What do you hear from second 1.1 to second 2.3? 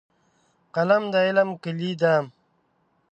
د علم کیلي ده.